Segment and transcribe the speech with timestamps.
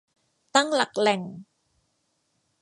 [0.55, 1.21] ตั้งหลักแหล่ง